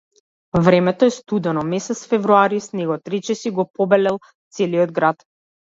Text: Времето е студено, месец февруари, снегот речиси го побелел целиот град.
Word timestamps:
Времето 0.67 1.05
е 1.05 1.11
студено, 1.17 1.63
месец 1.73 2.01
февруари, 2.13 2.63
снегот 2.69 3.13
речиси 3.17 3.53
го 3.61 3.71
побелел 3.77 4.23
целиот 4.59 4.99
град. 5.01 5.25